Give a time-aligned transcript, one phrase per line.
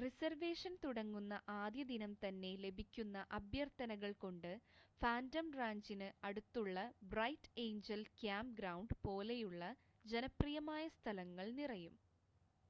[0.00, 4.48] reservation തുടങ്ങുന്ന ആദ്യ ദിനം തന്നെ ലഭിക്കുന്ന അഭ്യർത്ഥനകൾ കൊണ്ട്
[5.00, 9.66] ഫാൻറ്റം റാഞ്ചിന് അടുത്തുള്ള ബ്രൈറ്റ് എയ്ഞ്ചൽ ക്യാമ്പ്ഗ്രൗണ്ട് പോലെയുള്ള
[10.06, 11.94] ജനപ്രിയമായ സ്ഥലങ്ങൾ നിറയും